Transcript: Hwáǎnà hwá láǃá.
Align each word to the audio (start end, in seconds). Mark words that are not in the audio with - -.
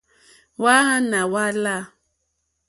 Hwáǎnà 0.61 1.19
hwá 1.29 1.43
láǃá. 1.63 1.77